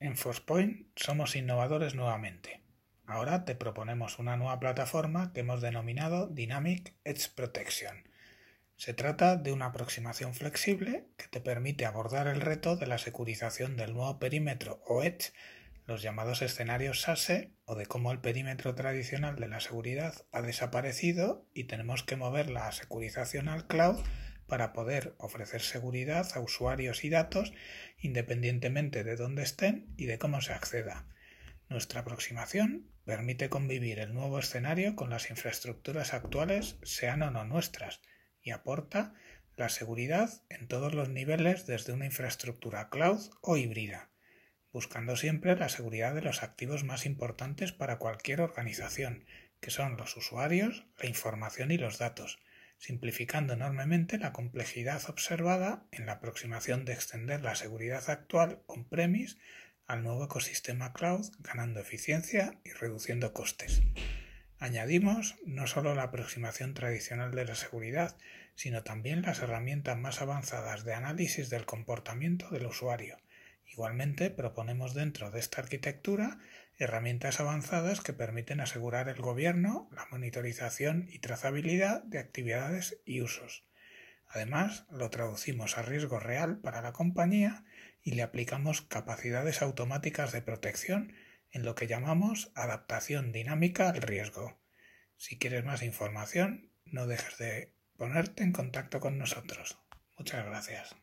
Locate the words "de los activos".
46.14-46.84